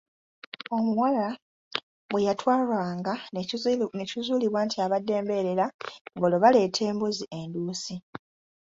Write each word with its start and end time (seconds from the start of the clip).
"Omuwala 0.77 1.27
bwe 2.09 2.25
yatwalwanga 2.27 3.13
ne 3.99 4.05
kizuulibwa 4.13 4.59
nti 4.65 4.77
abadde 4.85 5.13
mbeerera, 5.23 5.65
ng’olwo 6.15 6.37
baleeta 6.43 6.81
embuzi 6.91 7.25
enduusi." 7.39 7.95